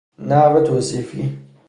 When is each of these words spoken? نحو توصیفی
نحو 0.19 0.63
توصیفی 0.63 1.37